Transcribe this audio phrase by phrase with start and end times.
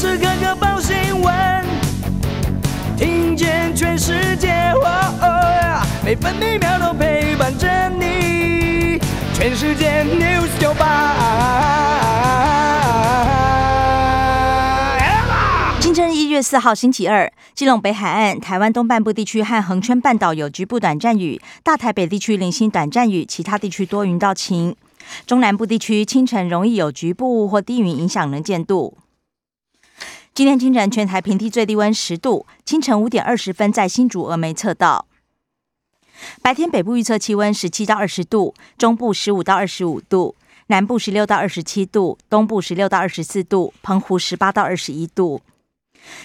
[0.00, 1.62] 时刻刻报新闻，
[2.96, 4.72] 听见全世界，
[6.02, 8.98] 每分每秒都陪伴着你。
[9.34, 11.18] 全世界 news 九八。
[15.80, 24.74] 今天一月四号星期二，基隆北海岸、台湾东半部地区和恒春半岛有局部短暂雨，大台北地区零星短暂雨，其他地区多云到晴。
[25.26, 28.96] 中南部地区清晨容易有局部或低云影响能见度。
[30.34, 35.06] 今天清晨全台平地最低温十度，清晨五点二十分在新竹峨眉测到。
[36.42, 40.34] 白天北部预测气温十七到二十度，中部十五到二十五度，
[40.66, 45.40] 南部十六到二十七度，东部十六到二十四度，澎湖十八到二十一度。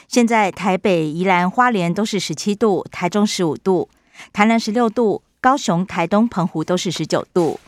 [0.08, 3.90] 现在台北、宜兰花莲都是十七度，台中十五度，
[4.32, 7.60] 台南十六度，高雄、台东、澎湖都是十九度。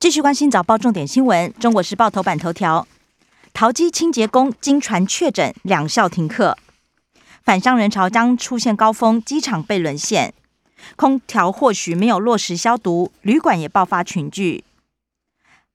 [0.00, 2.86] 继续关心早报重点新闻，《中国时报》头版头条：
[3.52, 6.56] 淘机清洁工经传确诊，两校停课，
[7.42, 10.32] 返乡人潮将出现高峰，机场被沦陷，
[10.94, 14.62] 空调或许没有落实消毒，旅馆也爆发群聚，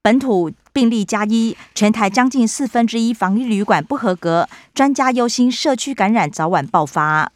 [0.00, 7.30] 本土病例加一，全台将近四分之一防疫旅馆不合格，专家忧心社区感染早晚爆发。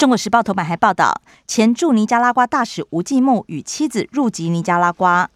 [0.00, 5.28] 中国时报头版还报道，前驻尼加拉瓜大使吴继木与妻子入籍尼加拉瓜。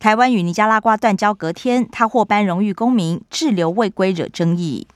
[0.00, 4.88] 台湾与尼加拉瓜断交隔天，他获颁荣誉公民，滞留未归惹争议。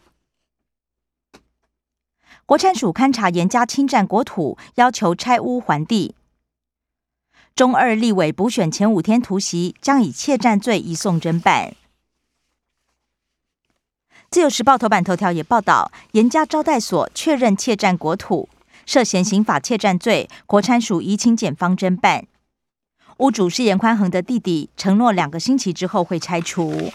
[2.45, 6.17] 国产署勘查严加侵占国土，要求拆屋还地。
[7.55, 11.77] 中二立委补选前五天突袭，将以窃占罪移送侦办。
[14.29, 18.49] 自由时报头版头条也报道，严加招待所确认窃占国土。
[18.87, 22.27] 涉嫌刑法窃占罪，国参署移请检方侦办。
[23.19, 26.93] 屋主是严宽恒的弟弟，承诺两个星期之后会拆除。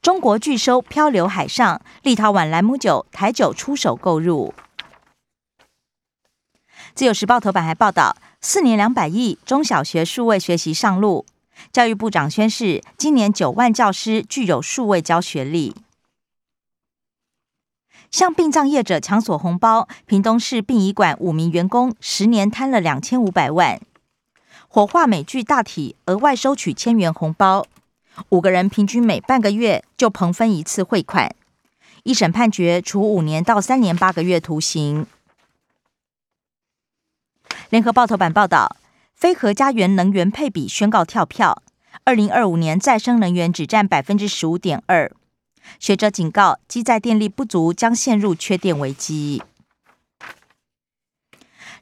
[0.00, 4.54] 中国拒收漂流海上，立陶宛兰姆酒、台酒出手购入。
[6.94, 11.24] 自由时报头版还报道，四年两百亿中小学数位学习上路，
[11.72, 15.76] 教育部长宣誓，今年九万教师具有数位教学力。
[18.12, 23.80] 向殡葬业者抢索红包，屏东市殡仪馆五名员工十年贪了两千五百万。
[24.68, 27.66] 火化美剧大体额外收取千元红包，
[28.28, 31.34] 五个人平均每半个月就平分一次汇款。
[32.02, 35.06] 一审判决处五年到三年八个月徒刑。
[37.70, 38.76] 联合报头版报道，
[39.14, 41.62] 非核家园能源配比宣告跳票，
[42.04, 45.10] 二零二五年再生能源只占百分之十五点二。
[45.78, 49.42] 学者警告，机载电力不足将陷入缺电危机。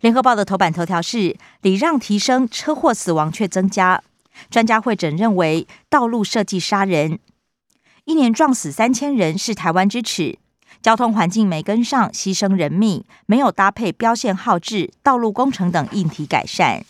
[0.00, 4.02] 联合报的头版头条是：礼让提升，车祸死亡却增加。
[4.48, 7.18] 专家会诊认为，道路设计杀人，
[8.04, 10.38] 一年撞死三千人是台湾之耻。
[10.80, 16.86] 交通环境没跟上，牺牲人命，没有搭配标线号志、道路工程等硬体改善。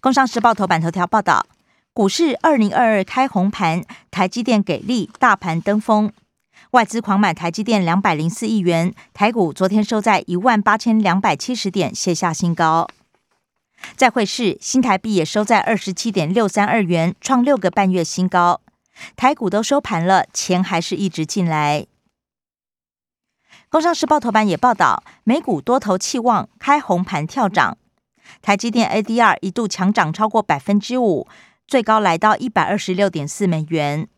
[0.00, 1.46] 工商时报头版头条报道。
[1.94, 6.10] 股市二零二二开红盘，台积电给力，大盘登峰，
[6.72, 12.88] 外资狂买台积电两百零四亿元，台股昨天收在一万八千两百七十点，写下新高。
[13.94, 18.60] 在汇市，新台币也收在二十七点六三二元，创六个半月新高。
[19.14, 21.86] 台股都收盘了，钱还是一直进来。
[23.68, 27.78] 工商时报头版也报道，美股多头气旺，开红盘跳涨，
[28.42, 31.28] 台积电 ADR 一度强涨超过百分之五。
[31.66, 34.08] 最高来到一百二十六点四美元。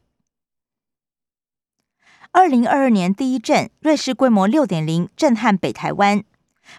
[2.33, 6.23] 二零二二年第一阵瑞士规模六点零震撼北台湾，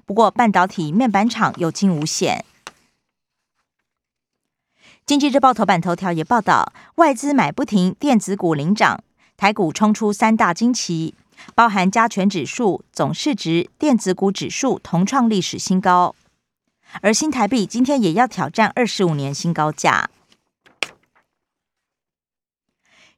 [0.05, 2.45] 不过半导体面板厂有惊无险。
[5.05, 9.01] 经济日报头版头条也报道，外资买不停，电子股领涨，
[9.37, 11.15] 台股冲出三大惊奇，
[11.55, 16.13] 包含加权指数、总市值、电子股指数同创历史新高，
[17.01, 20.09] 而新台币今天也要挑战二十五年新高价。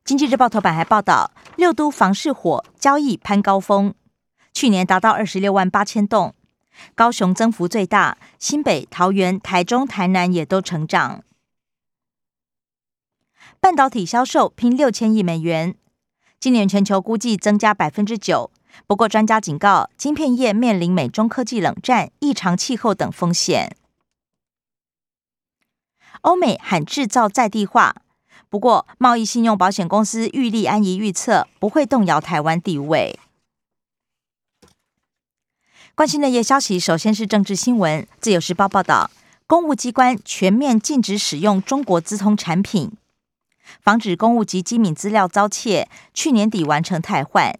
[0.03, 3.93] 经济日报头版还报道，六都房市火交易攀高峰，
[4.53, 6.33] 去年达到二十六万八千栋，
[6.95, 11.23] 高雄增幅最大，新北、桃园、台中、台南也都成长。
[13.59, 15.75] 半导体销售拼六千亿美元，
[16.39, 18.51] 今年全球估计增加百分之九。
[18.87, 23.75] 不过专家警告，晶片业面临美中科技冷战、异常气候等风险。
[26.21, 27.95] 欧美喊制造在地化。
[28.49, 33.19] 不过，贸易信用保险公司玉立安怡预测不会动摇台湾地位。
[35.93, 38.07] 关心的夜消息，首先是政治新闻。
[38.19, 39.11] 自由时报报道，
[39.45, 42.91] 公务机关全面禁止使用中国资通产品，
[43.81, 45.87] 防止公务及机敏资料遭窃。
[46.15, 47.53] 去年底完成汰换。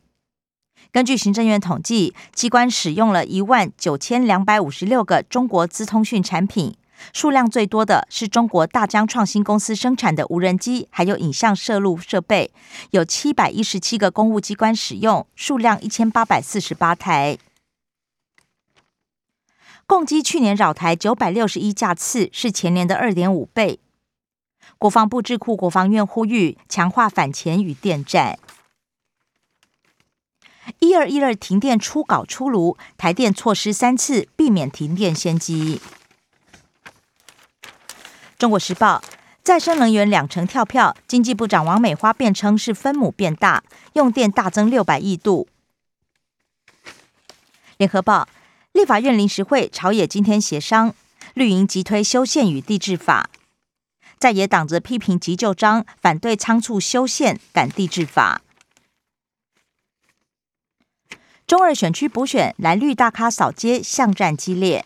[0.92, 6.76] 根据行政院统计，机关使用了一万九千两百五十六个中国资通讯产品，
[7.14, 12.52] 数量最多的是中国大疆创新公司生产的无人机，还有影像摄录设备，
[12.92, 17.38] 有七百一十七个公务机关使用，数量一千八百四十八台。
[19.86, 23.80] 共机去年扰台九百六十一架次，是前年的二点五倍。
[24.78, 28.38] 国防部智库国防院呼吁强化反潜与电战。
[30.78, 35.82] 一二一二停电初稿出炉，台电措施三次避免停电先机。
[38.40, 39.04] 中国时报
[39.44, 45.48] 再生能源两成跳票，经济部长王美花辩称是分母变大，用电大增六百亿度。
[47.78, 48.28] 联合报。
[48.72, 50.94] 立法院临时会朝野今天协商，
[51.34, 53.30] 绿营急推修宪与地质法，
[54.20, 58.42] 在野党则批评急救章，反对仓促修宪赶地质法。
[61.48, 64.86] 中二选区补选，蓝绿大咖扫街，巷战激烈。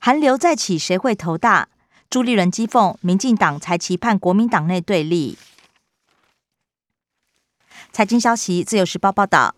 [0.00, 1.68] 寒流再起，谁会头大？
[2.08, 5.36] 朱立伦讥讽民进党才期盼国民党内对立。
[7.92, 9.54] 财经消息，自由时报报道。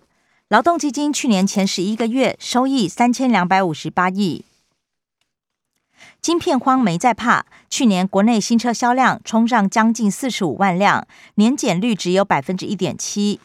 [0.49, 4.47] 劳动基金去年前十一个月收益三千两百五十八亿。
[6.23, 13.41] 晶片荒没在怕，去年国内新车销量冲上将近四十五万辆，年减率只有百分之一点七。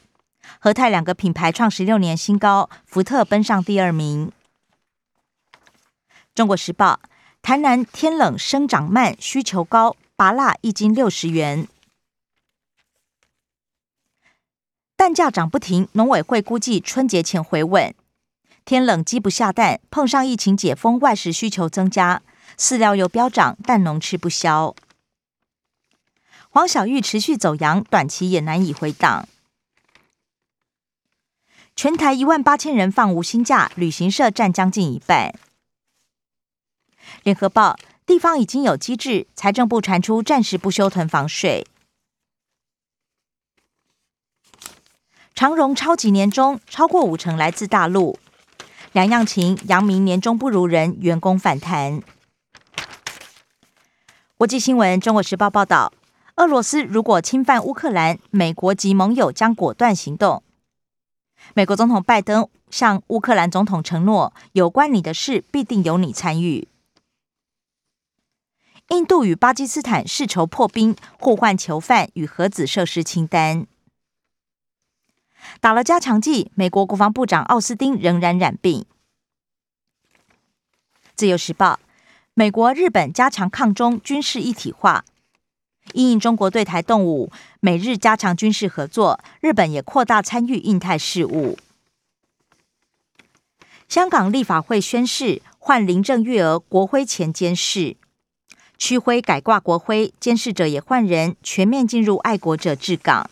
[0.59, 4.31] 和泰两个品牌创十六年新高，福特奔上第二名。
[6.33, 6.99] 中国时报：
[7.43, 11.67] 台南天冷生长慢，需求高，拔辣一斤六十元。
[14.95, 17.93] 蛋价涨不停，农委会估计春节前回稳。
[18.63, 22.21] 天冷鸡不下蛋，碰上疫情解封，外食需求增加，
[22.57, 24.73] 饲料又飙涨，蛋农吃不消。
[26.47, 29.27] 黄小玉持续走阳，短期也难以回档。
[31.75, 35.35] 全台一万八千人放无薪假，旅行社占将近一半。
[37.23, 41.65] 联合报地方已经有机制，财政部传出暂时不修囤房税。
[45.35, 48.19] 长荣超级年终超过五成来自大陆，
[48.91, 52.01] 两样情扬明年终不如人，员工反弹。
[54.37, 55.91] 国际新闻：中国时报报道，
[56.35, 60.43] 俄罗斯如果侵犯乌克兰，美国及盟友将果断行动。
[61.53, 66.67] 美国总统拜登向乌克兰总统承诺，有关你的事必定由你参与。
[68.89, 73.65] 印度与巴基斯坦世仇破冰，互换囚犯与核子设施清单。
[75.59, 78.85] 打了加强剂，美国国防部长奥斯汀仍然染病。
[81.15, 81.79] 自由时报：
[82.33, 85.05] 美国、日本加强抗中军事一体化，
[85.93, 91.57] 因应中国对台动武，美日加强军事合作，日本也扩大参与印太事务。
[93.87, 97.95] 香港立法会宣誓换林郑月娥国徽前监视，
[98.85, 103.29] 区徽改挂国徽，监视者也换人，全面进入爱国者治港。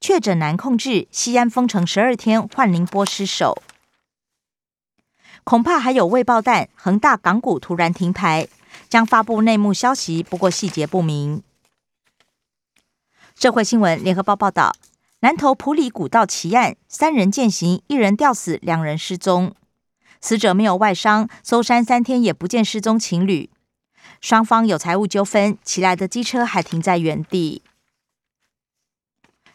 [0.00, 3.62] 确诊难控制，西安封城十二天，换宁波失守，
[5.44, 6.70] 恐怕还有未爆弹。
[6.74, 8.48] 恒大港股突然停牌，
[8.88, 11.42] 将发布内幕消息，不过细节不明。
[13.34, 14.74] 社会新闻，联合报报道：
[15.20, 19.54] 南投普里古道奇案，三人践行，一人吊死，两人失踪，
[20.20, 23.50] 死者没有外伤，搜山三天也不见失踪情侣，
[24.20, 27.62] 双方有财务纠纷，骑来的机车还停在原地。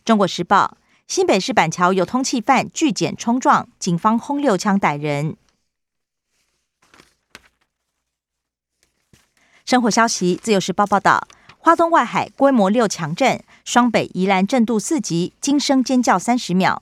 [0.05, 5.35] 中国时报：新北市板桥有通缉犯拒检冲撞，警方轰六枪逮人。
[9.65, 11.27] 生活消息：自由时报报道，
[11.59, 16.81] 花东外海规模六强震，双北宜兰震度四级，惊声尖叫三十秒。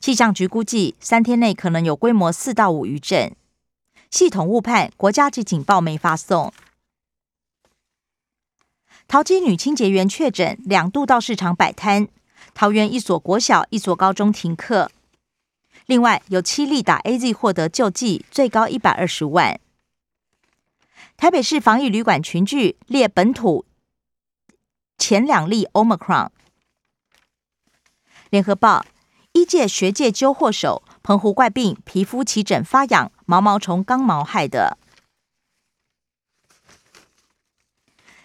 [0.00, 3.34] 气象局估计，三天内可能有规模四到五余震。
[4.10, 6.52] 系统误判，国家级警报没发送。
[9.08, 12.08] 桃机女清洁员确诊，两度到市场摆摊。
[12.54, 14.90] 桃园一所国小、一所高中停课。
[15.86, 19.60] 另外，有七例打 A Z 获得救济，最高一百二十万。
[21.16, 23.64] 台北市防疫旅馆群聚，列本土
[24.98, 26.30] 前两例 Omicron。
[28.30, 28.84] 联合报：
[29.36, 34.78] 一届学界揪祸首，澎湖怪病，皮肤起疹发痒，毛毛虫刚毛害的。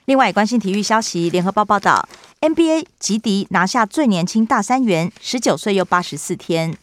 [0.06, 2.08] 另外，关心体育消息，联合报报道。
[2.40, 6.78] NBA 吉迪拿下最年轻大三元，十九岁又八十四天。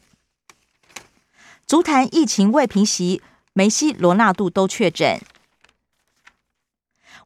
[1.66, 3.22] 足坛疫情未平息，
[3.54, 5.22] 梅西、罗纳度都确诊。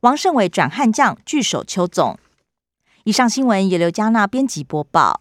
[0.02, 2.16] 王胜伟转悍将，拒守邱总。
[3.02, 5.20] 以上新闻由刘嘉娜编辑播报。